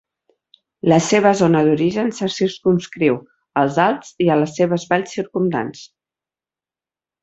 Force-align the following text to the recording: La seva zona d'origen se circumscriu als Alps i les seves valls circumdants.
La 0.91 0.97
seva 1.07 1.33
zona 1.41 1.61
d'origen 1.67 2.09
se 2.21 2.31
circumscriu 2.37 3.21
als 3.65 3.79
Alps 3.87 4.13
i 4.27 4.33
les 4.35 4.59
seves 4.63 4.91
valls 4.93 5.17
circumdants. 5.23 5.89